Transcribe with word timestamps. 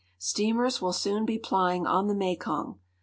Steamers 0.17 0.81
will 0.81 0.93
soon 0.93 1.25
be 1.27 1.37
plying 1.37 1.85
on 1.85 2.07
the 2.07 2.15
Mekong. 2.15 2.79